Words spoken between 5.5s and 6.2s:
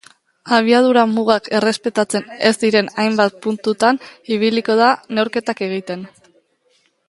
egiten.